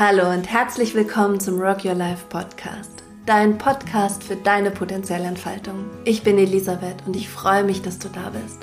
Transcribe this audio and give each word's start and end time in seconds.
Hallo 0.00 0.30
und 0.30 0.48
herzlich 0.48 0.94
willkommen 0.94 1.40
zum 1.40 1.58
Rock 1.58 1.84
Your 1.84 1.94
Life 1.94 2.26
Podcast. 2.28 3.02
Dein 3.26 3.58
Podcast 3.58 4.22
für 4.22 4.36
deine 4.36 4.70
potenzielle 4.70 5.26
Entfaltung. 5.26 5.86
Ich 6.04 6.22
bin 6.22 6.38
Elisabeth 6.38 7.04
und 7.04 7.16
ich 7.16 7.28
freue 7.28 7.64
mich, 7.64 7.82
dass 7.82 7.98
du 7.98 8.06
da 8.06 8.30
bist. 8.30 8.60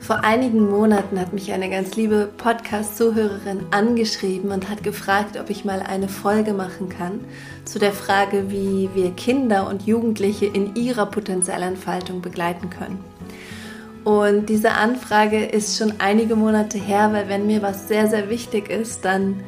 Vor 0.00 0.24
einigen 0.24 0.70
Monaten 0.70 1.20
hat 1.20 1.34
mich 1.34 1.52
eine 1.52 1.68
ganz 1.68 1.96
liebe 1.96 2.30
Podcast-Zuhörerin 2.38 3.66
angeschrieben 3.72 4.52
und 4.52 4.70
hat 4.70 4.82
gefragt, 4.82 5.38
ob 5.38 5.50
ich 5.50 5.66
mal 5.66 5.80
eine 5.80 6.08
Folge 6.08 6.54
machen 6.54 6.88
kann 6.88 7.20
zu 7.66 7.78
der 7.78 7.92
Frage, 7.92 8.50
wie 8.50 8.88
wir 8.94 9.10
Kinder 9.10 9.68
und 9.68 9.86
Jugendliche 9.86 10.46
in 10.46 10.76
ihrer 10.76 11.04
potenziellen 11.04 11.74
Entfaltung 11.74 12.22
begleiten 12.22 12.70
können. 12.70 13.04
Und 14.04 14.46
diese 14.46 14.72
Anfrage 14.72 15.44
ist 15.44 15.76
schon 15.76 15.92
einige 15.98 16.36
Monate 16.36 16.78
her, 16.78 17.12
weil 17.12 17.28
wenn 17.28 17.46
mir 17.46 17.60
was 17.60 17.86
sehr, 17.86 18.06
sehr 18.06 18.30
wichtig 18.30 18.70
ist, 18.70 19.04
dann 19.04 19.42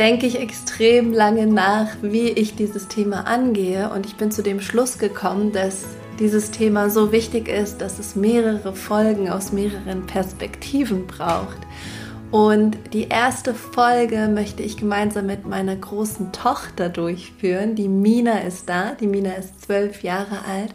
denke 0.00 0.24
ich 0.24 0.40
extrem 0.40 1.12
lange 1.12 1.46
nach, 1.46 1.88
wie 2.00 2.30
ich 2.30 2.56
dieses 2.56 2.88
Thema 2.88 3.26
angehe. 3.26 3.90
Und 3.90 4.06
ich 4.06 4.16
bin 4.16 4.30
zu 4.30 4.42
dem 4.42 4.62
Schluss 4.62 4.96
gekommen, 4.96 5.52
dass 5.52 5.84
dieses 6.18 6.50
Thema 6.50 6.88
so 6.88 7.12
wichtig 7.12 7.48
ist, 7.48 7.82
dass 7.82 7.98
es 7.98 8.16
mehrere 8.16 8.74
Folgen 8.74 9.28
aus 9.28 9.52
mehreren 9.52 10.06
Perspektiven 10.06 11.06
braucht. 11.06 11.58
Und 12.30 12.78
die 12.94 13.08
erste 13.08 13.52
Folge 13.52 14.28
möchte 14.28 14.62
ich 14.62 14.78
gemeinsam 14.78 15.26
mit 15.26 15.46
meiner 15.46 15.76
großen 15.76 16.32
Tochter 16.32 16.88
durchführen. 16.88 17.74
Die 17.74 17.88
Mina 17.88 18.38
ist 18.38 18.70
da. 18.70 18.92
Die 18.98 19.06
Mina 19.06 19.34
ist 19.34 19.60
zwölf 19.60 20.02
Jahre 20.02 20.46
alt. 20.50 20.74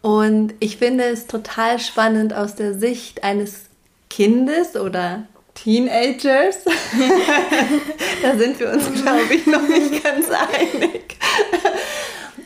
Und 0.00 0.54
ich 0.60 0.78
finde 0.78 1.04
es 1.04 1.26
total 1.26 1.78
spannend 1.78 2.32
aus 2.32 2.54
der 2.54 2.72
Sicht 2.72 3.24
eines 3.24 3.66
Kindes 4.08 4.74
oder 4.74 5.24
Teenagers. 5.54 6.58
da 8.22 8.36
sind 8.36 8.60
wir 8.60 8.72
uns, 8.72 9.02
glaube 9.02 9.34
ich, 9.34 9.46
noch 9.46 9.66
nicht 9.66 10.02
ganz 10.02 10.26
einig. 10.30 11.16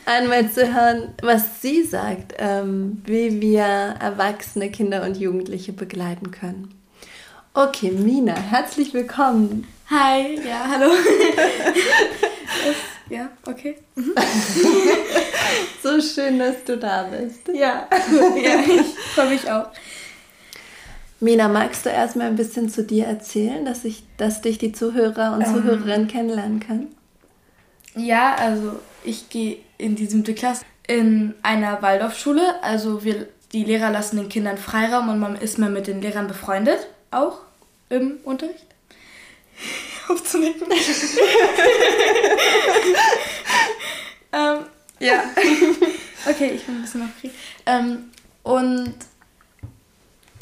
Einmal 0.05 0.49
zu 0.51 0.73
hören, 0.73 1.13
was 1.21 1.61
sie 1.61 1.83
sagt, 1.83 2.35
ähm, 2.37 3.01
wie 3.05 3.41
wir 3.41 3.63
erwachsene 3.63 4.71
Kinder 4.71 5.03
und 5.03 5.17
Jugendliche 5.17 5.73
begleiten 5.73 6.31
können. 6.31 6.73
Okay, 7.53 7.91
Mina, 7.91 8.35
herzlich 8.35 8.93
willkommen. 8.93 9.67
Hi, 9.89 10.39
ja, 10.47 10.67
hallo. 10.69 10.91
ja, 13.09 13.29
okay. 13.45 13.77
Mhm. 13.95 14.13
so 15.81 15.99
schön, 15.99 16.39
dass 16.39 16.63
du 16.63 16.77
da 16.77 17.03
bist. 17.03 17.49
Ja, 17.53 17.87
ja 18.41 18.59
ich 18.61 18.95
freue 19.13 19.29
mich 19.29 19.51
auch. 19.51 19.67
Mina, 21.21 21.49
magst 21.49 21.85
du 21.85 21.89
erstmal 21.89 22.27
ein 22.27 22.37
bisschen 22.37 22.69
zu 22.69 22.83
dir 22.83 23.05
erzählen, 23.05 23.65
dass, 23.65 23.83
ich, 23.83 24.03
dass 24.17 24.41
dich 24.41 24.57
die 24.57 24.71
Zuhörer 24.71 25.33
und 25.33 25.41
ähm, 25.41 25.53
Zuhörerinnen 25.53 26.07
kennenlernen 26.07 26.61
können? 26.61 26.95
Ja, 27.95 28.35
also 28.35 28.79
ich 29.03 29.29
gehe 29.29 29.57
in 29.77 29.95
die 29.95 30.05
siebte 30.05 30.33
Klasse 30.33 30.63
in 30.87 31.33
einer 31.43 31.81
Waldorfschule. 31.81 32.63
Also 32.63 33.03
wir, 33.03 33.27
die 33.51 33.65
Lehrer 33.65 33.91
lassen 33.91 34.15
den 34.15 34.29
Kindern 34.29 34.57
Freiraum 34.57 35.09
und 35.09 35.19
man 35.19 35.35
ist 35.35 35.57
mehr 35.57 35.69
mit 35.69 35.87
den 35.87 36.01
Lehrern 36.01 36.27
befreundet, 36.27 36.87
auch 37.11 37.39
im 37.89 38.19
Unterricht. 38.23 38.65
Aufzunicken. 40.07 40.67
ähm, 44.31 44.59
ja. 44.99 45.23
okay, 46.29 46.51
ich 46.55 46.65
bin 46.65 46.75
ein 46.75 46.81
bisschen 46.81 47.03
aufgeregt. 47.03 47.35
Ähm, 47.65 48.09
und 48.43 48.95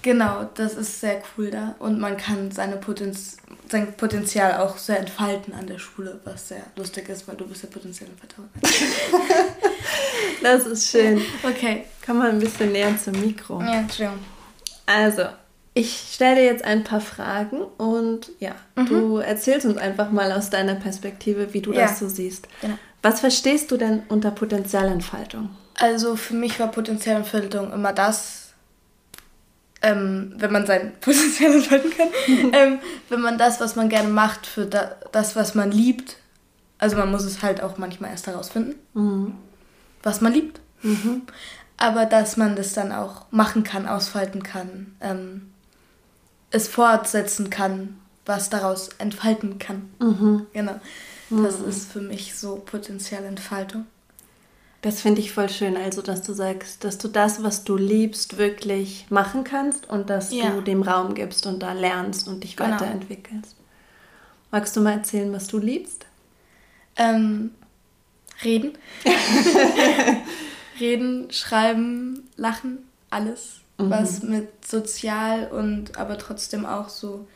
Genau, 0.07 0.49
das 0.53 0.75
ist 0.75 1.01
sehr 1.01 1.21
cool 1.35 1.51
da. 1.51 1.75
Und 1.79 1.99
man 1.99 2.15
kann 2.15 2.49
seine 2.49 2.77
Potenz 2.77 3.35
sein 3.69 3.91
Potenzial 3.91 4.61
auch 4.61 4.77
sehr 4.77 4.99
entfalten 4.99 5.53
an 5.53 5.67
der 5.67 5.79
Schule, 5.79 6.21
was 6.23 6.47
sehr 6.47 6.61
lustig 6.77 7.09
ist, 7.09 7.27
weil 7.27 7.35
du 7.35 7.45
bist 7.45 7.63
ja 7.63 7.69
potenziell 7.69 8.09
Vertrauen. 8.17 8.47
das 10.41 10.65
ist 10.65 10.89
schön. 10.89 11.21
Okay. 11.43 11.83
Komm 12.05 12.19
mal 12.19 12.29
ein 12.29 12.39
bisschen 12.39 12.71
näher 12.71 12.97
zum 12.97 13.19
Mikro. 13.19 13.59
Ja, 13.59 13.79
Entschuldigung. 13.79 14.19
Also, 14.85 15.23
ich 15.73 16.07
stelle 16.13 16.35
dir 16.35 16.45
jetzt 16.45 16.63
ein 16.63 16.85
paar 16.85 17.01
Fragen 17.01 17.63
und 17.77 18.31
ja, 18.39 18.55
mhm. 18.77 18.85
du 18.85 19.17
erzählst 19.17 19.65
uns 19.65 19.75
einfach 19.75 20.09
mal 20.09 20.31
aus 20.31 20.49
deiner 20.49 20.75
Perspektive, 20.75 21.53
wie 21.53 21.59
du 21.59 21.73
ja. 21.73 21.81
das 21.81 21.99
so 21.99 22.07
siehst. 22.07 22.47
Genau. 22.61 22.77
Was 23.01 23.19
verstehst 23.19 23.71
du 23.71 23.75
denn 23.75 24.03
unter 24.07 24.31
Potenzialentfaltung? 24.31 25.49
Also 25.75 26.15
für 26.15 26.35
mich 26.35 26.61
war 26.61 26.71
Potenzialentfaltung 26.71 27.73
immer 27.73 27.91
das, 27.91 28.46
ähm, 29.81 30.33
wenn 30.37 30.51
man 30.51 30.65
sein 30.65 30.93
Potenzial 31.01 31.53
entfalten 31.53 31.91
kann, 31.91 32.07
ähm, 32.53 32.79
wenn 33.09 33.21
man 33.21 33.37
das, 33.37 33.59
was 33.59 33.75
man 33.75 33.89
gerne 33.89 34.09
macht, 34.09 34.45
für 34.45 34.65
da, 34.65 34.95
das, 35.11 35.35
was 35.35 35.55
man 35.55 35.71
liebt, 35.71 36.17
also 36.77 36.95
man 36.95 37.11
muss 37.11 37.23
es 37.23 37.41
halt 37.41 37.61
auch 37.61 37.77
manchmal 37.77 38.11
erst 38.11 38.27
herausfinden, 38.27 38.75
mhm. 38.93 39.33
was 40.03 40.21
man 40.21 40.33
liebt. 40.33 40.59
Mhm. 40.83 41.23
Aber 41.77 42.05
dass 42.05 42.37
man 42.37 42.55
das 42.55 42.73
dann 42.73 42.91
auch 42.91 43.25
machen 43.31 43.63
kann, 43.63 43.87
ausfalten 43.87 44.41
kann, 44.41 44.95
ähm, 44.99 45.51
es 46.49 46.67
fortsetzen 46.67 47.49
kann, 47.49 47.99
was 48.25 48.49
daraus 48.49 48.89
entfalten 48.97 49.59
kann. 49.59 49.89
Mhm. 49.99 50.47
Genau. 50.53 50.79
Das 51.29 51.59
mhm. 51.59 51.69
ist 51.69 51.91
für 51.91 52.01
mich 52.01 52.35
so 52.35 52.55
Potenzialentfaltung. 52.57 53.85
Das 54.81 55.01
finde 55.01 55.21
ich 55.21 55.31
voll 55.31 55.49
schön, 55.49 55.75
also 55.75 56.01
dass 56.01 56.21
du 56.21 56.33
sagst, 56.33 56.83
dass 56.83 56.97
du 56.97 57.07
das, 57.07 57.43
was 57.43 57.63
du 57.63 57.77
liebst, 57.77 58.37
wirklich 58.37 59.07
machen 59.09 59.43
kannst 59.43 59.89
und 59.89 60.09
dass 60.09 60.31
ja. 60.31 60.51
du 60.51 60.61
dem 60.61 60.83
Raum 60.83 61.15
gibst 61.15 61.47
und 61.47 61.59
da 61.63 61.73
lernst 61.73 62.27
und 62.27 62.43
dich 62.43 62.55
genau. 62.55 62.73
weiterentwickelst. 62.73 63.55
Magst 64.51 64.75
du 64.75 64.81
mal 64.81 64.93
erzählen, 64.93 65.33
was 65.33 65.47
du 65.47 65.57
liebst? 65.57 66.05
Ähm, 66.95 67.51
reden. 68.43 68.77
reden, 70.79 71.31
schreiben, 71.31 72.29
lachen, 72.35 72.79
alles, 73.09 73.61
mhm. 73.77 73.89
was 73.89 74.21
mit 74.21 74.65
sozial 74.65 75.47
und 75.47 75.97
aber 75.97 76.17
trotzdem 76.17 76.65
auch 76.65 76.89
so. 76.89 77.27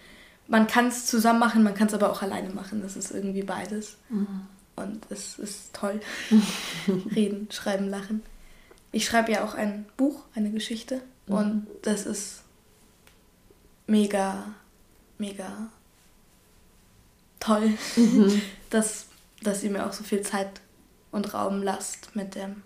Man 0.47 0.67
kann 0.67 0.87
es 0.87 1.05
zusammen 1.05 1.39
machen, 1.39 1.63
man 1.63 1.73
kann 1.73 1.87
es 1.87 1.93
aber 1.93 2.11
auch 2.11 2.21
alleine 2.21 2.49
machen. 2.49 2.81
Das 2.81 2.95
ist 2.95 3.11
irgendwie 3.11 3.43
beides. 3.43 3.97
Mhm. 4.09 4.41
Und 4.83 5.05
es 5.09 5.39
ist 5.39 5.73
toll. 5.73 5.99
Reden, 7.15 7.47
schreiben, 7.51 7.89
lachen. 7.89 8.21
Ich 8.91 9.05
schreibe 9.05 9.31
ja 9.31 9.43
auch 9.43 9.55
ein 9.55 9.85
Buch, 9.97 10.23
eine 10.35 10.51
Geschichte. 10.51 11.01
Mhm. 11.27 11.35
Und 11.35 11.67
das 11.81 12.05
ist 12.05 12.43
mega, 13.87 14.53
mega 15.17 15.69
toll, 17.39 17.73
mhm. 17.95 18.41
dass, 18.69 19.05
dass 19.43 19.63
ihr 19.63 19.71
mir 19.71 19.85
auch 19.85 19.93
so 19.93 20.03
viel 20.03 20.21
Zeit 20.21 20.61
und 21.11 21.33
Raum 21.33 21.61
lasst 21.61 22.15
mit 22.15 22.35
dem. 22.35 22.63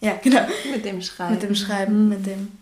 Ja, 0.00 0.18
genau. 0.22 0.46
Mit 0.70 0.84
dem 0.84 1.00
Schreiben. 1.00 1.34
Mit 1.34 1.42
dem 1.42 1.54
Schreiben, 1.54 2.04
mhm. 2.04 2.08
mit 2.10 2.26
dem. 2.26 2.52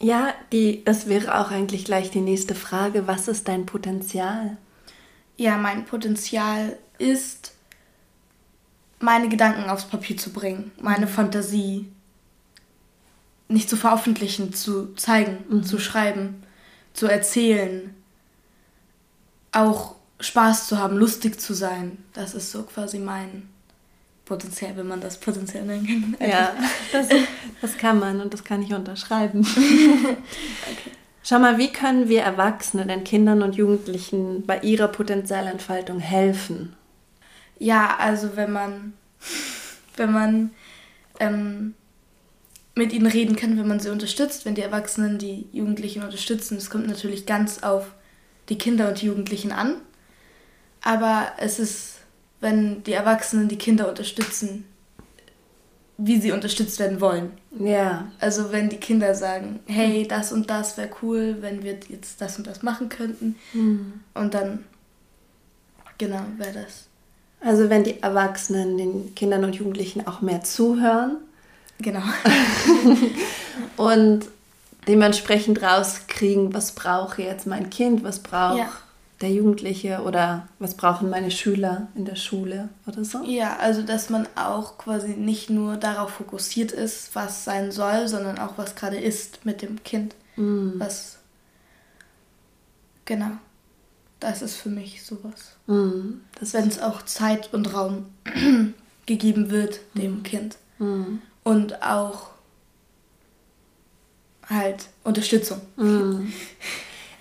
Ja, 0.00 0.32
die, 0.52 0.84
das 0.84 1.08
wäre 1.08 1.38
auch 1.38 1.50
eigentlich 1.50 1.84
gleich 1.84 2.10
die 2.10 2.20
nächste 2.20 2.54
Frage. 2.54 3.06
Was 3.06 3.28
ist 3.28 3.48
dein 3.48 3.66
Potenzial? 3.66 4.56
Ja, 5.38 5.56
mein 5.56 5.86
Potenzial 5.86 6.76
ist, 6.98 7.54
meine 8.98 9.28
Gedanken 9.28 9.70
aufs 9.70 9.84
Papier 9.84 10.16
zu 10.16 10.30
bringen, 10.30 10.72
meine 10.80 11.06
mhm. 11.06 11.10
Fantasie 11.10 11.88
nicht 13.48 13.70
zu 13.70 13.76
veröffentlichen, 13.76 14.52
zu 14.52 14.94
zeigen, 14.96 15.38
mhm. 15.48 15.62
zu 15.62 15.78
schreiben, 15.78 16.42
zu 16.92 17.06
erzählen, 17.06 17.94
auch 19.52 19.94
Spaß 20.20 20.66
zu 20.66 20.78
haben, 20.78 20.98
lustig 20.98 21.40
zu 21.40 21.54
sein. 21.54 22.04
Das 22.12 22.34
ist 22.34 22.50
so 22.50 22.64
quasi 22.64 22.98
mein 22.98 23.48
Potenzial, 24.24 24.76
wenn 24.76 24.88
man 24.88 25.00
das 25.00 25.18
Potenzial 25.18 25.64
nennen 25.64 26.16
kann. 26.18 26.28
Ja, 26.28 26.52
das, 26.92 27.08
das 27.62 27.78
kann 27.78 28.00
man 28.00 28.20
und 28.20 28.34
das 28.34 28.42
kann 28.42 28.60
ich 28.60 28.74
unterschreiben. 28.74 29.40
okay. 29.46 30.90
Schau 31.28 31.38
mal, 31.40 31.58
wie 31.58 31.70
können 31.70 32.08
wir 32.08 32.22
Erwachsene 32.22 32.86
den 32.86 33.04
Kindern 33.04 33.42
und 33.42 33.54
Jugendlichen 33.54 34.46
bei 34.46 34.60
ihrer 34.60 34.88
Potenzialentfaltung 34.88 36.00
helfen? 36.00 36.74
Ja, 37.58 37.98
also 37.98 38.34
wenn 38.34 38.50
man, 38.50 38.94
wenn 39.98 40.10
man 40.10 40.50
ähm, 41.20 41.74
mit 42.74 42.94
ihnen 42.94 43.04
reden 43.04 43.36
kann, 43.36 43.58
wenn 43.58 43.68
man 43.68 43.78
sie 43.78 43.90
unterstützt, 43.90 44.46
wenn 44.46 44.54
die 44.54 44.62
Erwachsenen 44.62 45.18
die 45.18 45.46
Jugendlichen 45.52 46.02
unterstützen. 46.02 46.56
Es 46.56 46.70
kommt 46.70 46.86
natürlich 46.86 47.26
ganz 47.26 47.62
auf 47.62 47.92
die 48.48 48.56
Kinder 48.56 48.88
und 48.88 49.02
die 49.02 49.06
Jugendlichen 49.08 49.52
an. 49.52 49.82
Aber 50.80 51.32
es 51.36 51.58
ist, 51.58 51.96
wenn 52.40 52.82
die 52.84 52.94
Erwachsenen 52.94 53.48
die 53.48 53.58
Kinder 53.58 53.86
unterstützen, 53.90 54.64
wie 55.98 56.20
sie 56.20 56.30
unterstützt 56.30 56.78
werden 56.78 57.00
wollen. 57.00 57.32
Ja. 57.58 58.06
Also 58.20 58.52
wenn 58.52 58.68
die 58.68 58.76
Kinder 58.76 59.14
sagen, 59.16 59.58
hey, 59.66 60.06
das 60.06 60.32
und 60.32 60.48
das 60.48 60.76
wäre 60.76 60.90
cool, 61.02 61.38
wenn 61.40 61.64
wir 61.64 61.76
jetzt 61.88 62.20
das 62.20 62.38
und 62.38 62.46
das 62.46 62.62
machen 62.62 62.88
könnten. 62.88 63.34
Mhm. 63.52 63.94
Und 64.14 64.32
dann, 64.32 64.64
genau, 65.98 66.22
wäre 66.36 66.52
das. 66.52 66.86
Also 67.40 67.68
wenn 67.68 67.82
die 67.82 68.00
Erwachsenen 68.00 68.78
den 68.78 69.14
Kindern 69.16 69.44
und 69.44 69.56
Jugendlichen 69.56 70.06
auch 70.06 70.20
mehr 70.20 70.42
zuhören. 70.44 71.16
Genau. 71.80 72.02
und 73.76 74.24
dementsprechend 74.86 75.62
rauskriegen, 75.62 76.54
was 76.54 76.72
brauche 76.72 77.22
jetzt 77.22 77.46
mein 77.46 77.70
Kind, 77.70 78.04
was 78.04 78.20
braucht 78.20 78.58
ja. 78.58 78.70
Der 79.20 79.30
Jugendliche 79.30 80.02
oder 80.02 80.46
was 80.58 80.74
brauchen 80.74 81.10
meine 81.10 81.30
Schüler 81.30 81.88
in 81.94 82.04
der 82.04 82.14
Schule 82.14 82.68
oder 82.86 83.04
so. 83.04 83.24
Ja, 83.24 83.56
also 83.56 83.82
dass 83.82 84.10
man 84.10 84.28
auch 84.36 84.78
quasi 84.78 85.10
nicht 85.10 85.50
nur 85.50 85.76
darauf 85.76 86.10
fokussiert 86.10 86.70
ist, 86.70 87.14
was 87.14 87.44
sein 87.44 87.72
soll, 87.72 88.06
sondern 88.06 88.38
auch 88.38 88.58
was 88.58 88.76
gerade 88.76 88.98
ist 88.98 89.44
mit 89.44 89.62
dem 89.62 89.82
Kind. 89.82 90.14
Mhm. 90.36 90.74
Was 90.76 91.18
genau. 93.04 93.32
Das 94.20 94.42
ist 94.42 94.56
für 94.56 94.68
mich 94.68 95.04
sowas. 95.04 95.52
Mhm, 95.66 96.22
Wenn 96.40 96.68
es 96.68 96.80
auch 96.80 97.02
Zeit 97.02 97.54
und 97.54 97.72
Raum 97.72 98.06
gegeben 99.06 99.50
wird 99.50 99.80
dem 99.94 100.18
mhm. 100.18 100.22
Kind. 100.24 100.56
Mhm. 100.78 101.22
Und 101.44 101.82
auch 101.82 102.30
halt 104.48 104.86
Unterstützung. 105.04 105.60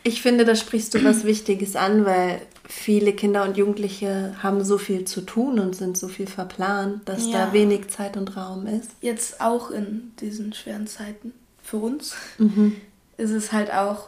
Ich 0.08 0.22
finde, 0.22 0.46
da 0.46 0.56
sprichst 0.56 0.94
du 0.94 1.04
was 1.04 1.26
Wichtiges 1.26 1.76
an, 1.76 2.06
weil 2.06 2.42
viele 2.64 3.12
Kinder 3.12 3.44
und 3.44 3.58
Jugendliche 3.58 4.38
haben 4.42 4.64
so 4.64 4.78
viel 4.78 5.04
zu 5.04 5.20
tun 5.20 5.60
und 5.60 5.76
sind 5.76 5.98
so 5.98 6.08
viel 6.08 6.28
verplant, 6.28 7.10
dass 7.10 7.28
ja. 7.28 7.48
da 7.48 7.54
wenig 7.54 7.90
Zeit 7.90 8.16
und 8.16 8.38
Raum 8.38 8.68
ist. 8.68 8.92
Jetzt 9.02 9.42
auch 9.42 9.70
in 9.70 10.14
diesen 10.22 10.54
schweren 10.54 10.88
Zeiten 10.88 11.34
für 11.62 11.76
uns 11.76 12.16
mhm. 12.38 12.78
ist 13.18 13.32
es 13.32 13.52
halt 13.52 13.74
auch, 13.74 14.08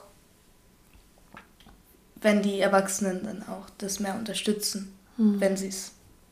wenn 2.22 2.42
die 2.42 2.62
Erwachsenen 2.62 3.26
dann 3.26 3.44
auch 3.44 3.70
das 3.78 4.00
mehr 4.00 4.16
unterstützen, 4.16 4.94
mhm. 5.18 5.42
wenn 5.42 5.58
sie 5.58 5.68
es 5.68 5.92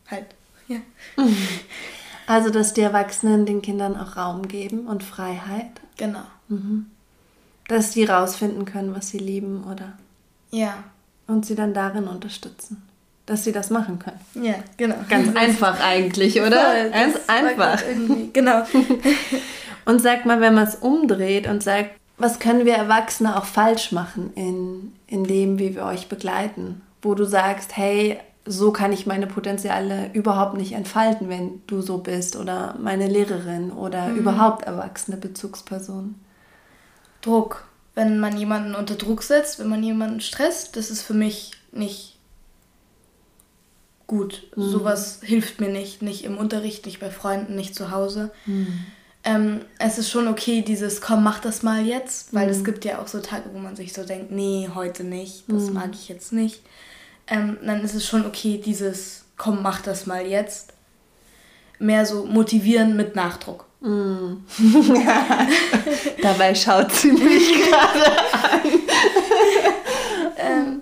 halt, 0.09 0.27
ja. 0.69 0.79
Mhm. 1.17 1.35
Also, 2.29 2.49
dass 2.49 2.73
die 2.73 2.81
Erwachsenen 2.81 3.45
den 3.45 3.61
Kindern 3.61 3.95
auch 3.95 4.17
Raum 4.17 4.49
geben 4.49 4.87
und 4.87 5.01
Freiheit. 5.01 5.71
Genau. 5.95 6.23
Mhm. 6.49 6.87
Dass 7.67 7.93
sie 7.93 8.05
rausfinden 8.05 8.65
können, 8.65 8.95
was 8.95 9.09
sie 9.09 9.17
lieben, 9.17 9.65
oder? 9.71 9.93
Ja. 10.51 10.83
Und 11.27 11.45
sie 11.45 11.55
dann 11.55 11.73
darin 11.73 12.07
unterstützen. 12.07 12.83
Dass 13.25 13.43
sie 13.43 13.51
das 13.51 13.69
machen 13.69 13.99
können. 13.99 14.45
Ja, 14.45 14.55
genau. 14.77 14.95
Ganz 15.09 15.35
einfach 15.35 15.81
eigentlich, 15.81 16.39
oder? 16.41 16.89
Ganz 16.89 17.17
einfach. 17.27 17.81
Genau. 18.31 18.63
und 19.85 20.01
sag 20.01 20.25
mal, 20.25 20.39
wenn 20.39 20.53
man 20.53 20.65
es 20.65 20.75
umdreht 20.75 21.47
und 21.47 21.61
sagt, 21.61 21.91
was 22.17 22.39
können 22.39 22.65
wir 22.65 22.73
Erwachsene 22.73 23.37
auch 23.37 23.45
falsch 23.45 23.91
machen 23.91 24.31
in, 24.35 24.93
in 25.07 25.23
dem, 25.25 25.59
wie 25.59 25.75
wir 25.75 25.83
euch 25.83 26.07
begleiten? 26.07 26.81
Wo 27.01 27.13
du 27.15 27.25
sagst, 27.25 27.75
hey, 27.77 28.17
so 28.47 28.71
kann 28.71 28.93
ich 28.93 29.05
meine 29.05 29.27
Potenziale 29.27 30.09
überhaupt 30.13 30.55
nicht 30.55 30.73
entfalten, 30.73 31.29
wenn 31.29 31.61
du 31.67 31.81
so 31.81 31.99
bist 31.99 32.35
oder 32.35 32.75
meine 32.79 33.07
Lehrerin 33.07 33.71
oder 33.71 34.07
mhm. 34.07 34.17
überhaupt 34.17 34.63
erwachsene 34.63 35.17
Bezugspersonen. 35.17 36.15
Druck. 37.27 37.65
Wenn 37.95 38.19
man 38.19 38.38
jemanden 38.38 38.75
unter 38.75 38.95
Druck 38.95 39.24
setzt, 39.24 39.59
wenn 39.59 39.69
man 39.69 39.83
jemanden 39.83 40.21
stresst, 40.21 40.75
das 40.75 40.91
ist 40.91 41.01
für 41.01 41.13
mich 41.13 41.53
nicht 41.71 42.18
gut. 44.06 44.44
Mhm. 44.56 44.69
Sowas 44.69 45.19
hilft 45.24 45.59
mir 45.59 45.69
nicht. 45.69 46.01
Nicht 46.01 46.24
im 46.24 46.38
Unterricht, 46.38 46.85
nicht 46.85 47.00
bei 47.00 47.09
Freunden, 47.09 47.56
nicht 47.56 47.75
zu 47.75 47.91
Hause. 47.91 48.31
Mhm. 48.45 48.85
Ähm, 49.24 49.62
es 49.79 49.97
ist 49.97 50.09
schon 50.09 50.27
okay, 50.27 50.62
dieses 50.62 51.01
komm, 51.01 51.24
mach 51.24 51.39
das 51.39 51.63
mal 51.63 51.85
jetzt, 51.85 52.33
weil 52.33 52.45
mhm. 52.45 52.53
es 52.53 52.63
gibt 52.63 52.85
ja 52.85 53.00
auch 53.00 53.07
so 53.07 53.19
Tage, 53.19 53.50
wo 53.51 53.59
man 53.59 53.75
sich 53.75 53.94
so 53.94 54.03
denkt, 54.03 54.31
nee, 54.31 54.69
heute 54.74 55.03
nicht, 55.03 55.44
das 55.47 55.63
mhm. 55.63 55.74
mag 55.74 55.89
ich 55.94 56.07
jetzt 56.07 56.31
nicht 56.31 56.62
ähm, 57.27 57.57
dann 57.63 57.83
ist 57.83 57.94
es 57.94 58.06
schon 58.06 58.25
okay, 58.25 58.62
dieses, 58.63 59.25
komm, 59.35 59.62
mach 59.62 59.81
das 59.81 60.06
mal 60.06 60.25
jetzt. 60.25 60.74
Mehr 61.79 62.06
so 62.06 62.25
motivieren 62.25 62.95
mit 62.95 63.15
Nachdruck. 63.15 63.66
Mm. 63.79 64.38
Dabei 66.21 66.56
schaut 66.56 66.91
sie 66.91 67.12
mich 67.12 67.53
gerade 67.69 68.21
an. 68.33 68.62
ähm, 70.38 70.81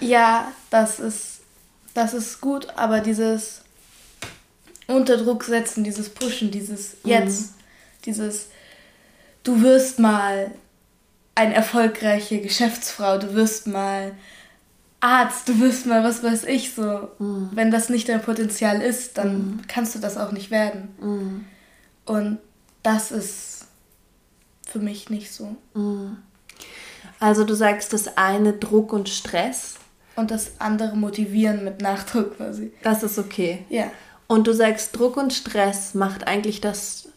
ja, 0.00 0.52
das 0.70 1.00
ist, 1.00 1.40
das 1.94 2.14
ist 2.14 2.40
gut, 2.40 2.68
aber 2.76 3.00
dieses 3.00 3.62
Unterdruck 4.86 5.44
setzen, 5.44 5.84
dieses 5.84 6.08
Pushen, 6.08 6.50
dieses 6.50 6.96
Jetzt, 7.04 7.42
mm. 7.42 7.54
dieses 8.06 8.48
du 9.44 9.62
wirst 9.62 9.98
mal 9.98 10.52
eine 11.34 11.54
erfolgreiche 11.54 12.40
Geschäftsfrau, 12.40 13.18
du 13.18 13.34
wirst 13.34 13.66
mal 13.66 14.12
Arzt, 15.00 15.48
du 15.48 15.58
wirst 15.58 15.86
mal, 15.86 16.04
was 16.04 16.22
weiß 16.22 16.44
ich, 16.44 16.74
so. 16.74 17.08
Mhm. 17.18 17.50
Wenn 17.52 17.70
das 17.72 17.88
nicht 17.88 18.08
dein 18.08 18.22
Potenzial 18.22 18.80
ist, 18.80 19.18
dann 19.18 19.36
mhm. 19.36 19.60
kannst 19.66 19.96
du 19.96 19.98
das 19.98 20.16
auch 20.16 20.30
nicht 20.30 20.52
werden. 20.52 20.94
Und 22.04 22.38
das 22.82 23.12
ist 23.12 23.66
für 24.66 24.78
mich 24.78 25.10
nicht 25.10 25.32
so. 25.32 25.56
Mhm. 25.74 26.18
Also 27.20 27.44
du 27.44 27.54
sagst 27.54 27.92
das 27.92 28.16
eine 28.16 28.52
Druck 28.52 28.92
und 28.92 29.08
Stress. 29.08 29.76
Und 30.16 30.30
das 30.30 30.52
andere 30.58 30.96
motivieren 30.96 31.64
mit 31.64 31.80
Nachdruck 31.80 32.36
quasi. 32.36 32.72
Das 32.82 33.02
ist 33.02 33.18
okay. 33.18 33.64
Ja. 33.70 33.90
Und 34.26 34.46
du 34.46 34.52
sagst, 34.52 34.98
Druck 34.98 35.16
und 35.16 35.32
Stress 35.32 35.94
macht 35.94 36.26
eigentlich, 36.26 36.60
dass 36.60 37.08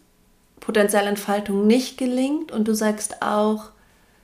Potenzialentfaltung 0.60 1.66
nicht 1.66 1.98
gelingt. 1.98 2.52
Und 2.52 2.68
du 2.68 2.74
sagst 2.74 3.22
auch, 3.22 3.70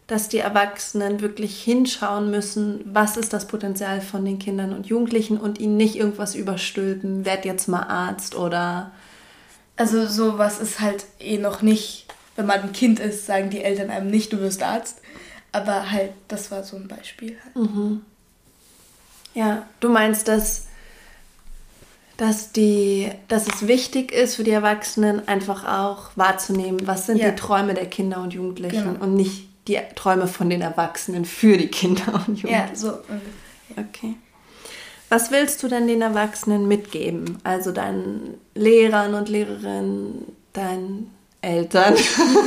dass 0.07 0.29
die 0.29 0.39
Erwachsenen 0.39 1.21
wirklich 1.21 1.63
hinschauen 1.63 2.31
müssen, 2.31 2.81
was 2.85 3.17
ist 3.17 3.33
das 3.33 3.47
Potenzial 3.47 4.01
von 4.01 4.25
den 4.25 4.39
Kindern 4.39 4.73
und 4.73 4.87
Jugendlichen 4.87 5.39
und 5.39 5.59
ihnen 5.59 5.77
nicht 5.77 5.97
irgendwas 5.97 6.35
überstülpen, 6.35 7.25
werd 7.25 7.45
jetzt 7.45 7.69
mal 7.69 7.85
Arzt 7.85 8.35
oder. 8.37 8.93
Also 9.83 10.07
sowas 10.07 10.61
ist 10.61 10.79
halt 10.79 11.07
eh 11.19 11.39
noch 11.39 11.61
nicht, 11.61 12.07
wenn 12.37 12.47
man 12.47 12.61
ein 12.61 12.73
Kind 12.73 13.01
ist, 13.01 13.27
sagen 13.27 13.51
die 13.51 13.65
Eltern 13.65 13.91
einem 13.91 14.13
nicht, 14.13 14.33
du 14.33 14.39
wirst 14.39 14.63
Arzt. 14.63 14.99
Aber 15.51 15.91
halt, 15.91 16.13
das 16.29 16.53
war 16.53 16.63
so 16.63 16.77
ein 16.77 16.87
Beispiel. 16.87 17.37
Halt. 17.45 17.57
Mhm. 17.57 18.03
Ja, 19.35 19.67
du 19.81 19.89
meinst, 19.89 20.29
dass, 20.29 20.69
dass, 22.17 22.53
die, 22.53 23.11
dass 23.27 23.49
es 23.49 23.67
wichtig 23.67 24.13
ist 24.13 24.37
für 24.37 24.45
die 24.45 24.53
Erwachsenen, 24.53 25.27
einfach 25.27 25.65
auch 25.65 26.11
wahrzunehmen, 26.15 26.87
was 26.87 27.07
sind 27.07 27.19
ja. 27.19 27.31
die 27.31 27.35
Träume 27.35 27.75
der 27.75 27.87
Kinder 27.87 28.23
und 28.23 28.33
Jugendlichen 28.33 28.85
genau. 28.85 29.03
und 29.03 29.17
nicht 29.17 29.49
die 29.67 29.81
Träume 29.97 30.29
von 30.29 30.49
den 30.49 30.61
Erwachsenen 30.61 31.25
für 31.25 31.57
die 31.57 31.67
Kinder 31.67 32.23
und 32.29 32.41
Jugendlichen. 32.41 32.53
Ja, 32.53 32.73
so. 32.73 32.99
Okay. 33.77 34.15
Was 35.13 35.31
willst 35.31 35.63
du 35.63 35.69
denn 35.69 35.87
den 35.87 36.01
Erwachsenen 36.01 36.67
mitgeben? 36.67 37.37
Also 37.45 37.71
deinen 37.71 38.41
Lehrern 38.55 39.13
und 39.13 39.29
Lehrerinnen, 39.29 40.25
deinen 40.55 41.11
Eltern, 41.43 41.97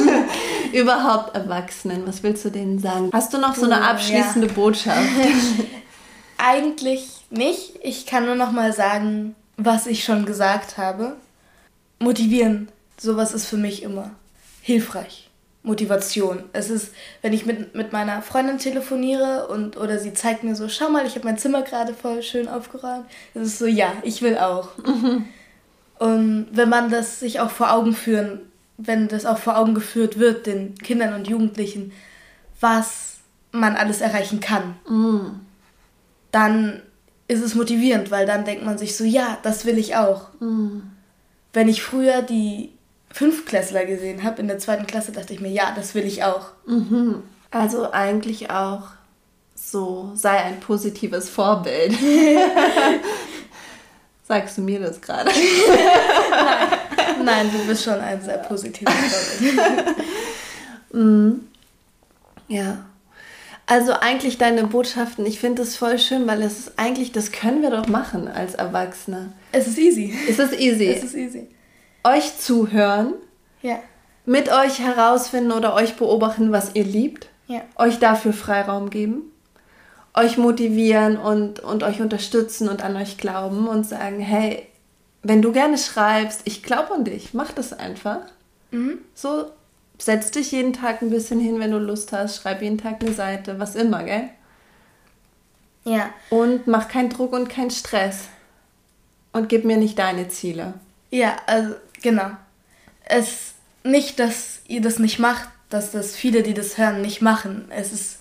überhaupt 0.73 1.35
Erwachsenen. 1.35 2.07
Was 2.07 2.23
willst 2.23 2.43
du 2.43 2.49
denen 2.49 2.79
sagen? 2.79 3.11
Hast 3.13 3.31
du 3.35 3.37
noch 3.37 3.53
so 3.53 3.65
eine 3.65 3.83
abschließende 3.83 4.47
ja. 4.47 4.53
Botschaft? 4.53 4.97
Eigentlich 6.39 7.07
nicht. 7.29 7.73
Ich 7.83 8.07
kann 8.07 8.25
nur 8.25 8.33
noch 8.33 8.51
mal 8.51 8.73
sagen, 8.73 9.35
was 9.57 9.85
ich 9.85 10.03
schon 10.03 10.25
gesagt 10.25 10.79
habe. 10.79 11.17
Motivieren. 11.99 12.69
Sowas 12.97 13.35
ist 13.35 13.45
für 13.45 13.57
mich 13.57 13.83
immer 13.83 14.09
hilfreich. 14.63 15.24
Motivation. 15.65 16.43
Es 16.53 16.69
ist, 16.69 16.93
wenn 17.21 17.33
ich 17.33 17.45
mit, 17.45 17.75
mit 17.75 17.91
meiner 17.91 18.21
Freundin 18.21 18.57
telefoniere 18.57 19.47
und 19.47 19.77
oder 19.77 19.99
sie 19.99 20.13
zeigt 20.13 20.43
mir 20.43 20.55
so, 20.55 20.69
schau 20.69 20.89
mal, 20.89 21.05
ich 21.05 21.15
habe 21.15 21.25
mein 21.25 21.37
Zimmer 21.37 21.63
gerade 21.63 21.93
voll 21.93 22.21
schön 22.21 22.47
aufgeräumt. 22.47 23.05
Es 23.33 23.47
ist 23.47 23.59
so, 23.59 23.65
ja, 23.65 23.93
ich 24.03 24.21
will 24.21 24.37
auch. 24.37 24.69
Mhm. 24.77 25.25
Und 25.97 26.47
wenn 26.51 26.69
man 26.69 26.89
das 26.89 27.19
sich 27.19 27.39
auch 27.39 27.49
vor 27.49 27.71
Augen 27.71 27.93
führen, 27.93 28.41
wenn 28.77 29.07
das 29.07 29.25
auch 29.25 29.37
vor 29.37 29.57
Augen 29.57 29.73
geführt 29.73 30.19
wird, 30.19 30.45
den 30.45 30.75
Kindern 30.75 31.13
und 31.13 31.27
Jugendlichen, 31.27 31.93
was 32.59 33.17
man 33.51 33.75
alles 33.75 34.01
erreichen 34.01 34.39
kann, 34.41 34.75
mhm. 34.87 35.39
dann 36.31 36.81
ist 37.27 37.41
es 37.41 37.55
motivierend, 37.55 38.11
weil 38.11 38.25
dann 38.25 38.45
denkt 38.45 38.65
man 38.65 38.77
sich 38.77 38.95
so, 38.95 39.03
ja, 39.03 39.37
das 39.41 39.65
will 39.65 39.77
ich 39.77 39.95
auch. 39.95 40.29
Mhm. 40.39 40.91
Wenn 41.53 41.69
ich 41.69 41.81
früher 41.81 42.21
die 42.21 42.74
Fünfklässler 43.15 43.85
gesehen 43.85 44.23
habe 44.23 44.41
in 44.41 44.49
der 44.49 44.59
zweiten 44.59 44.85
Klasse, 44.87 45.13
dachte 45.13 45.33
ich 45.33 45.39
mir, 45.39 45.47
ja, 45.47 45.71
das 45.73 45.95
will 45.95 46.03
ich 46.03 46.25
auch. 46.25 46.47
Mhm. 46.67 47.23
Also 47.49 47.93
eigentlich 47.93 48.51
auch 48.51 48.89
so, 49.55 50.11
sei 50.15 50.31
ein 50.31 50.59
positives 50.59 51.29
Vorbild. 51.29 51.93
Sagst 54.27 54.57
du 54.57 54.63
mir 54.63 54.81
das 54.81 54.99
gerade? 54.99 55.29
Nein. 55.29 55.37
Nein, 57.23 57.49
du 57.53 57.59
bist 57.65 57.85
schon 57.85 58.01
ein 58.01 58.21
sehr 58.21 58.39
positives 58.39 58.93
Vorbild. 58.93 59.95
mhm. 60.91 61.47
Ja. 62.49 62.79
Also 63.65 63.93
eigentlich 63.93 64.37
deine 64.37 64.67
Botschaften, 64.67 65.25
ich 65.25 65.39
finde 65.39 65.61
das 65.61 65.77
voll 65.77 65.99
schön, 65.99 66.27
weil 66.27 66.41
es 66.41 66.59
ist 66.59 66.73
eigentlich, 66.75 67.13
das 67.13 67.31
können 67.31 67.61
wir 67.61 67.69
doch 67.69 67.87
machen 67.87 68.27
als 68.27 68.55
Erwachsene. 68.55 69.31
Es 69.53 69.67
ist 69.67 69.77
easy. 69.77 70.13
Es 70.27 70.37
ist 70.37 70.59
easy. 70.59 70.87
Es 70.87 71.05
ist 71.05 71.15
easy 71.15 71.47
euch 72.05 72.37
zuhören, 72.37 73.13
ja. 73.61 73.79
mit 74.25 74.49
euch 74.51 74.79
herausfinden 74.79 75.51
oder 75.51 75.73
euch 75.73 75.95
beobachten, 75.95 76.51
was 76.51 76.75
ihr 76.75 76.83
liebt, 76.83 77.27
ja. 77.47 77.61
euch 77.75 77.99
dafür 77.99 78.31
Freiraum 78.31 78.89
geben, 78.89 79.31
euch 80.13 80.37
motivieren 80.37 81.17
und, 81.17 81.59
und 81.59 81.83
euch 81.83 82.01
unterstützen 82.01 82.69
und 82.69 82.83
an 82.83 82.95
euch 82.95 83.17
glauben 83.17 83.67
und 83.67 83.85
sagen, 83.85 84.19
hey, 84.19 84.67
wenn 85.23 85.41
du 85.41 85.51
gerne 85.51 85.77
schreibst, 85.77 86.41
ich 86.45 86.61
glaube 86.61 86.93
an 86.93 87.03
dich, 87.03 87.33
mach 87.33 87.51
das 87.51 87.73
einfach. 87.73 88.21
Mhm. 88.71 88.99
So 89.15 89.45
setz 89.97 90.31
dich 90.31 90.51
jeden 90.51 90.73
Tag 90.73 91.01
ein 91.01 91.09
bisschen 91.09 91.39
hin, 91.39 91.59
wenn 91.59 91.71
du 91.71 91.79
Lust 91.79 92.11
hast, 92.11 92.37
schreib 92.37 92.61
jeden 92.61 92.77
Tag 92.77 93.01
eine 93.01 93.13
Seite, 93.13 93.59
was 93.59 93.75
immer, 93.75 94.03
gell? 94.03 94.29
Ja. 95.83 96.09
Und 96.29 96.67
mach 96.67 96.87
keinen 96.87 97.09
Druck 97.09 97.33
und 97.33 97.49
keinen 97.49 97.71
Stress. 97.71 98.25
Und 99.33 99.49
gib 99.49 99.65
mir 99.65 99.77
nicht 99.77 99.99
deine 99.99 100.27
Ziele. 100.29 100.75
Ja, 101.11 101.35
also 101.45 101.75
genau. 102.01 102.31
Es 103.05 103.53
nicht, 103.83 104.19
dass 104.19 104.61
ihr 104.67 104.81
das 104.81 104.99
nicht 104.99 105.19
macht, 105.19 105.49
dass 105.69 105.91
das 105.91 106.15
viele, 106.15 106.43
die 106.43 106.53
das 106.53 106.77
hören, 106.77 107.01
nicht 107.01 107.21
machen. 107.21 107.65
Es 107.69 107.91
ist 107.91 108.19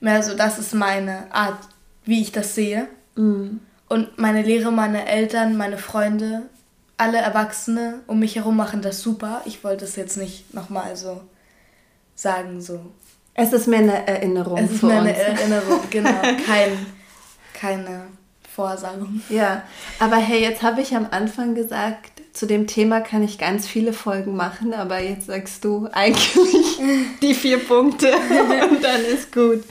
mehr 0.00 0.22
so, 0.22 0.36
das 0.36 0.58
ist 0.58 0.74
meine 0.74 1.32
Art, 1.34 1.58
wie 2.04 2.22
ich 2.22 2.32
das 2.32 2.54
sehe. 2.54 2.88
Mhm. 3.16 3.60
Und 3.88 4.18
meine 4.18 4.42
Lehrer, 4.42 4.70
meine 4.70 5.08
Eltern, 5.08 5.56
meine 5.56 5.78
Freunde, 5.78 6.42
alle 6.96 7.18
Erwachsene 7.18 8.00
um 8.06 8.20
mich 8.20 8.36
herum 8.36 8.56
machen 8.56 8.82
das 8.82 9.00
super. 9.00 9.42
Ich 9.46 9.64
wollte 9.64 9.84
es 9.84 9.96
jetzt 9.96 10.16
nicht 10.16 10.54
nochmal 10.54 10.96
so 10.96 11.22
sagen, 12.14 12.60
so. 12.60 12.80
Es 13.34 13.52
ist 13.52 13.66
mir 13.66 13.78
eine 13.78 14.06
Erinnerung. 14.06 14.58
Es 14.58 14.72
ist 14.72 14.82
mir 14.82 15.00
eine. 15.00 15.16
Erinnerung, 15.16 15.80
genau. 15.88 16.10
Kein, 16.46 16.86
keine 17.54 18.06
Vorsagung. 18.54 19.22
Ja, 19.28 19.62
aber 19.98 20.16
hey, 20.16 20.42
jetzt 20.42 20.62
habe 20.62 20.82
ich 20.82 20.94
am 20.94 21.06
Anfang 21.10 21.54
gesagt, 21.54 22.19
zu 22.32 22.46
dem 22.46 22.66
Thema 22.66 23.00
kann 23.00 23.22
ich 23.22 23.38
ganz 23.38 23.66
viele 23.66 23.92
Folgen 23.92 24.36
machen, 24.36 24.72
aber 24.72 25.00
jetzt 25.00 25.26
sagst 25.26 25.64
du 25.64 25.88
eigentlich 25.92 26.78
die 27.22 27.34
vier 27.34 27.58
Punkte 27.58 28.12
und 28.70 28.82
dann 28.82 29.04
ist 29.04 29.32
gut. 29.32 29.64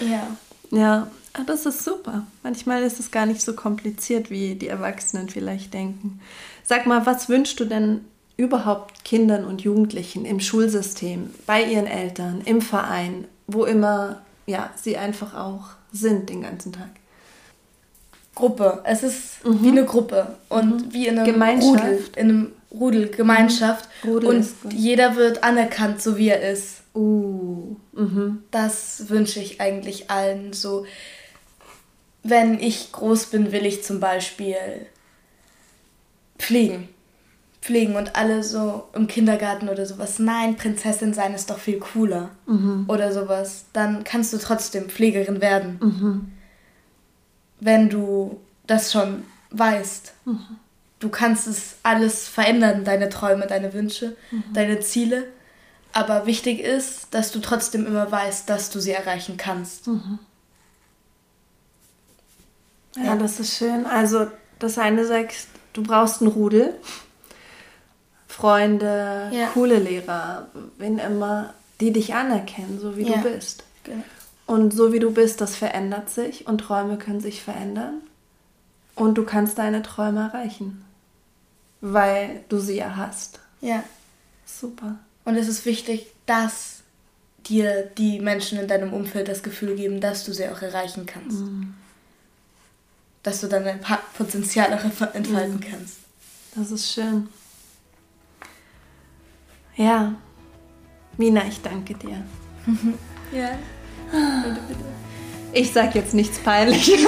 Ja. 0.00 0.36
Ja, 0.70 1.08
aber 1.32 1.44
das 1.44 1.66
ist 1.66 1.84
super. 1.84 2.26
Manchmal 2.42 2.82
ist 2.82 3.00
es 3.00 3.10
gar 3.10 3.26
nicht 3.26 3.42
so 3.42 3.54
kompliziert, 3.54 4.30
wie 4.30 4.54
die 4.54 4.68
Erwachsenen 4.68 5.28
vielleicht 5.28 5.72
denken. 5.74 6.20
Sag 6.62 6.86
mal, 6.86 7.06
was 7.06 7.28
wünschst 7.28 7.60
du 7.60 7.64
denn 7.64 8.04
überhaupt 8.36 9.04
Kindern 9.04 9.44
und 9.44 9.62
Jugendlichen 9.62 10.24
im 10.24 10.40
Schulsystem, 10.40 11.30
bei 11.46 11.64
ihren 11.64 11.86
Eltern, 11.86 12.42
im 12.44 12.60
Verein, 12.60 13.26
wo 13.46 13.64
immer 13.64 14.22
ja, 14.46 14.70
sie 14.80 14.96
einfach 14.96 15.34
auch 15.34 15.70
sind 15.92 16.30
den 16.30 16.42
ganzen 16.42 16.72
Tag? 16.72 16.90
Gruppe. 18.34 18.80
Es 18.84 19.02
ist 19.02 19.38
wie 19.44 19.68
eine 19.68 19.84
Gruppe 19.84 20.36
und 20.48 20.92
wie 20.92 21.06
in 21.06 21.18
einem 21.18 21.28
Mhm. 21.28 21.32
Gemeinschaft. 21.32 21.84
Rudel. 21.84 22.04
In 22.16 22.28
einem 22.28 22.52
Rudel, 22.72 23.08
Gemeinschaft. 23.08 23.88
Rudel 24.04 24.28
und 24.30 24.46
jeder 24.72 25.16
wird 25.16 25.44
anerkannt, 25.44 26.00
so 26.00 26.16
wie 26.16 26.28
er 26.28 26.50
ist. 26.50 26.78
Uh, 26.94 27.76
mhm. 27.92 28.42
Das 28.50 29.08
wünsche 29.08 29.40
ich 29.40 29.60
eigentlich 29.60 30.10
allen. 30.10 30.52
So, 30.52 30.84
wenn 32.22 32.58
ich 32.60 32.92
groß 32.92 33.26
bin, 33.26 33.52
will 33.52 33.66
ich 33.66 33.82
zum 33.82 33.98
Beispiel 34.00 34.56
pflegen. 36.38 36.88
Pflegen 37.60 37.94
und 37.96 38.16
alle 38.16 38.42
so 38.42 38.88
im 38.94 39.06
Kindergarten 39.06 39.68
oder 39.68 39.86
sowas. 39.86 40.18
Nein, 40.18 40.56
Prinzessin 40.56 41.14
sein 41.14 41.32
ist 41.32 41.48
doch 41.48 41.58
viel 41.58 41.78
cooler. 41.78 42.30
Oder 42.88 43.12
sowas. 43.12 43.66
Dann 43.72 44.02
kannst 44.02 44.32
du 44.32 44.38
trotzdem 44.38 44.88
Pflegerin 44.88 45.40
werden. 45.40 46.32
Wenn 47.64 47.88
du 47.88 48.40
das 48.66 48.90
schon 48.90 49.22
weißt. 49.50 50.14
Du 50.98 51.08
kannst 51.10 51.46
es 51.46 51.76
alles 51.84 52.26
verändern, 52.26 52.84
deine 52.84 53.08
Träume, 53.08 53.46
deine 53.46 53.72
Wünsche, 53.72 54.16
deine 54.52 54.80
Ziele. 54.80 55.28
Aber 55.92 56.26
wichtig 56.26 56.58
ist, 56.60 57.08
dass 57.14 57.30
du 57.30 57.38
trotzdem 57.38 57.86
immer 57.86 58.10
weißt, 58.10 58.48
dass 58.50 58.70
du 58.70 58.80
sie 58.80 58.90
erreichen 58.90 59.36
kannst. 59.36 59.88
Ja, 62.96 63.14
das 63.16 63.38
ist 63.38 63.56
schön. 63.56 63.86
Also, 63.86 64.26
das 64.58 64.76
eine 64.78 65.06
sagst, 65.06 65.46
du 65.72 65.84
brauchst 65.84 66.20
einen 66.20 66.30
Rudel. 66.32 66.74
Freunde, 68.26 69.30
Ja. 69.32 69.46
coole 69.54 69.78
Lehrer, 69.78 70.48
wen 70.78 70.98
immer, 70.98 71.54
die 71.80 71.92
dich 71.92 72.12
anerkennen, 72.14 72.80
so 72.80 72.96
wie 72.96 73.02
Ja. 73.08 73.18
du 73.18 73.30
bist. 73.30 73.62
Genau. 73.84 74.02
Und 74.52 74.72
so 74.74 74.92
wie 74.92 74.98
du 74.98 75.10
bist, 75.12 75.40
das 75.40 75.56
verändert 75.56 76.10
sich 76.10 76.46
und 76.46 76.58
Träume 76.58 76.98
können 76.98 77.20
sich 77.20 77.42
verändern. 77.42 78.02
Und 78.94 79.14
du 79.16 79.24
kannst 79.24 79.56
deine 79.56 79.80
Träume 79.82 80.20
erreichen, 80.20 80.84
weil 81.80 82.44
du 82.50 82.58
sie 82.58 82.76
ja 82.76 82.96
hast. 82.96 83.40
Ja. 83.62 83.82
Super. 84.44 84.96
Und 85.24 85.36
es 85.36 85.48
ist 85.48 85.64
wichtig, 85.64 86.08
dass 86.26 86.80
dir 87.46 87.84
die 87.96 88.20
Menschen 88.20 88.58
in 88.58 88.68
deinem 88.68 88.92
Umfeld 88.92 89.28
das 89.28 89.42
Gefühl 89.42 89.74
geben, 89.76 90.00
dass 90.02 90.24
du 90.24 90.34
sie 90.34 90.46
auch 90.48 90.60
erreichen 90.60 91.06
kannst. 91.06 91.38
Dass 93.22 93.40
du 93.40 93.46
dann 93.46 93.64
dein 93.64 93.80
Potenzial 94.18 94.74
auch 94.74 94.84
entf- 94.84 95.12
entfalten 95.14 95.60
kannst. 95.60 95.96
Das 96.54 96.70
ist 96.70 96.92
schön. 96.92 97.28
Ja. 99.76 100.14
Mina, 101.16 101.46
ich 101.46 101.62
danke 101.62 101.94
dir. 101.94 102.22
Ja. 103.34 103.58
Ich 105.52 105.72
sag 105.72 105.94
jetzt 105.94 106.14
nichts 106.14 106.38
Peinliches. 106.38 107.00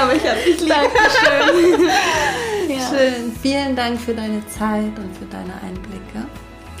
Aber 0.00 0.14
ich 0.14 0.28
habe 0.28 0.40
dich 0.46 0.60
lieb. 0.60 0.68
Dankeschön. 0.68 1.88
ja. 2.68 2.88
Schön. 2.88 3.32
Vielen 3.42 3.74
Dank 3.74 4.00
für 4.00 4.14
deine 4.14 4.46
Zeit 4.48 4.96
und 4.96 5.16
für 5.18 5.26
deine 5.30 5.54
Einblicke. 5.62 6.26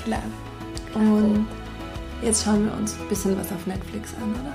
Klar. 0.04 0.22
Und 0.94 1.46
jetzt 2.22 2.44
schauen 2.44 2.66
wir 2.66 2.76
uns 2.76 2.96
ein 3.00 3.08
bisschen 3.08 3.36
was 3.38 3.50
auf 3.52 3.66
Netflix 3.66 4.14
an, 4.22 4.32
oder? 4.32 4.52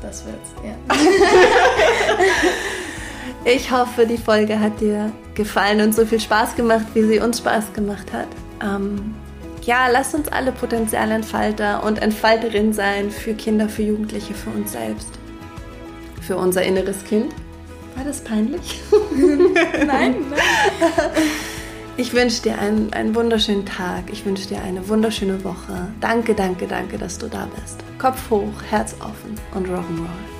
Das 0.00 0.24
wird's. 0.24 0.50
Ja. 0.64 0.74
Ich 3.48 3.70
hoffe, 3.70 4.06
die 4.06 4.18
Folge 4.18 4.58
hat 4.58 4.80
dir 4.80 5.12
gefallen 5.34 5.80
und 5.80 5.94
so 5.94 6.04
viel 6.04 6.18
Spaß 6.18 6.56
gemacht, 6.56 6.84
wie 6.94 7.04
sie 7.04 7.20
uns 7.20 7.38
Spaß 7.38 7.72
gemacht 7.74 8.12
hat. 8.12 8.26
Ähm, 8.60 9.14
ja, 9.66 9.88
lasst 9.88 10.14
uns 10.14 10.28
alle 10.28 10.52
Potenzialentfalter 10.52 11.84
und 11.84 12.00
Entfalterin 12.00 12.72
sein 12.72 13.10
für 13.10 13.34
Kinder, 13.34 13.68
für 13.68 13.82
Jugendliche, 13.82 14.32
für 14.32 14.50
uns 14.50 14.72
selbst. 14.72 15.10
Für 16.22 16.36
unser 16.36 16.62
inneres 16.62 17.04
Kind. 17.04 17.34
War 17.96 18.04
das 18.04 18.20
peinlich? 18.20 18.80
Nein, 19.16 19.86
nein. 19.86 20.14
Ich 21.98 22.12
wünsche 22.12 22.42
dir 22.42 22.58
einen, 22.58 22.92
einen 22.92 23.14
wunderschönen 23.14 23.64
Tag. 23.64 24.04
Ich 24.12 24.26
wünsche 24.26 24.46
dir 24.48 24.60
eine 24.60 24.86
wunderschöne 24.86 25.42
Woche. 25.44 25.88
Danke, 26.00 26.34
danke, 26.34 26.66
danke, 26.66 26.98
dass 26.98 27.16
du 27.16 27.26
da 27.26 27.48
bist. 27.58 27.78
Kopf 27.98 28.28
hoch, 28.28 28.62
Herz 28.68 28.94
offen 29.00 29.34
und 29.54 29.66
Rock'n'Roll. 29.66 30.35